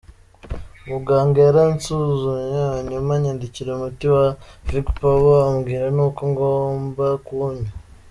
[0.85, 4.25] Umuganga yaransuzumye, hanyuma anyandikira umuti wa
[4.69, 7.71] Vigpower, ambwira n’uko ngomba kuwunywa.